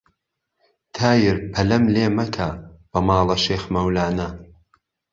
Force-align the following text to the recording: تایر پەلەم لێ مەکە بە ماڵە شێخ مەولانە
تایر 0.95 1.37
پەلەم 1.53 1.83
لێ 1.93 2.05
مەکە 2.17 2.49
بە 2.91 2.99
ماڵە 3.07 3.37
شێخ 3.45 3.63
مەولانە 3.73 4.29